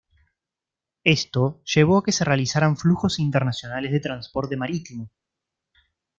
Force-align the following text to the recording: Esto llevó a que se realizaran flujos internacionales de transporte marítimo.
Esto 1.03 1.61
llevó 1.75 1.99
a 1.99 2.03
que 2.03 2.11
se 2.11 2.25
realizaran 2.25 2.75
flujos 2.75 3.19
internacionales 3.19 3.91
de 3.91 3.99
transporte 3.99 4.57
marítimo. 4.57 5.11